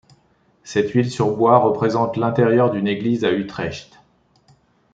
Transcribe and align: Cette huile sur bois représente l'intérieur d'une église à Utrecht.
Cette 0.63 0.89
huile 0.95 1.11
sur 1.11 1.37
bois 1.37 1.59
représente 1.59 2.17
l'intérieur 2.17 2.71
d'une 2.71 2.87
église 2.87 3.23
à 3.23 3.31
Utrecht. 3.33 4.01